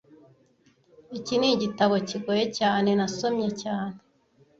[1.17, 3.95] Iki nigitabo kigoye cyane nasomye cyane